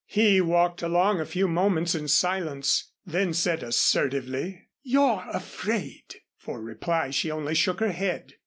He 0.07 0.41
walked 0.41 0.81
along 0.81 1.19
a 1.19 1.27
few 1.27 1.47
moments 1.47 1.93
in 1.93 2.07
silence 2.07 2.91
then 3.05 3.33
said 3.35 3.61
assertively: 3.61 4.69
"You're 4.81 5.23
afraid." 5.31 6.15
For 6.39 6.59
reply 6.59 7.11
she 7.11 7.29
only 7.29 7.53
shook 7.53 7.81
her 7.81 7.91
head. 7.91 8.33